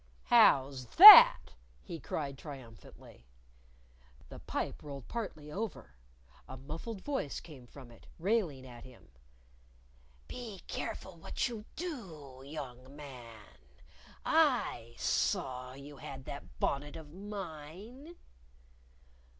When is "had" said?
15.97-16.25